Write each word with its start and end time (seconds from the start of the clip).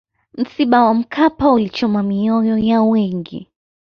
msiba 0.37 0.83
wa 0.83 0.93
mkapa 0.93 1.51
ulichoma 1.53 2.03
mioyo 2.03 2.57
ya 2.57 2.81
wengi 2.83 3.51